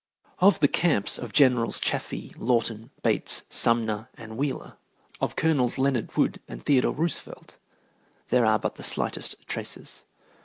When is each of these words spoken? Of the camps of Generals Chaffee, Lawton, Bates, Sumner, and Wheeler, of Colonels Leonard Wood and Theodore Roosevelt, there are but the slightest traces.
Of 0.39 0.59
the 0.61 0.67
camps 0.67 1.19
of 1.19 1.31
Generals 1.31 1.79
Chaffee, 1.79 2.33
Lawton, 2.35 2.89
Bates, 3.03 3.43
Sumner, 3.51 4.09
and 4.15 4.35
Wheeler, 4.35 4.77
of 5.19 5.35
Colonels 5.35 5.77
Leonard 5.77 6.17
Wood 6.17 6.39
and 6.47 6.65
Theodore 6.65 6.95
Roosevelt, 6.95 7.57
there 8.29 8.47
are 8.47 8.57
but 8.57 8.77
the 8.77 8.81
slightest 8.81 9.35
traces. 9.45 10.01